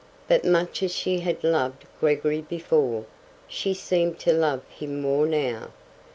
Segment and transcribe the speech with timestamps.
[0.27, 3.05] But much as she had loved Gregory before,
[3.47, 5.67] she seemed to love him more now.